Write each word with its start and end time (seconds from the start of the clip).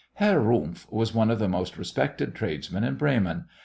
Herr 0.15 0.39
Rumf 0.39 0.91
was 0.91 1.13
one 1.13 1.29
of 1.29 1.37
the 1.37 1.47
most 1.47 1.77
respected 1.77 2.33
tradesmen 2.33 2.83
in 2.83 2.95
Bremen. 2.95 3.45